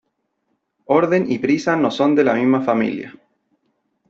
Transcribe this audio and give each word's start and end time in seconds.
Orden 0.87 1.31
y 1.31 1.37
prisa 1.37 1.75
no 1.75 1.91
son 1.91 2.15
de 2.15 2.23
la 2.23 2.33
misma 2.33 2.61
familia. 2.63 3.13